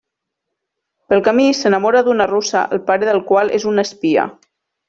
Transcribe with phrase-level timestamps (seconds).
[1.13, 4.29] Pel camí s'enamora d'una russa el pare de la qual és un espia.